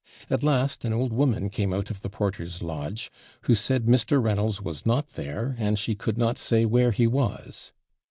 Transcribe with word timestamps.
At 0.31 0.41
last 0.41 0.83
an 0.83 0.93
old 0.93 1.13
woman 1.13 1.51
came 1.51 1.71
out 1.71 1.91
of 1.91 2.01
the 2.01 2.09
porter's 2.09 2.63
lodge, 2.63 3.11
who 3.43 3.53
said 3.53 3.85
Mr. 3.85 4.19
Reynolds 4.19 4.59
was 4.59 4.83
not 4.83 5.09
there, 5.09 5.55
and 5.59 5.77
she 5.77 5.93
could 5.93 6.17
not 6.17 6.39
say 6.39 6.65
where 6.65 6.89
he 6.89 7.05
was. 7.05 7.71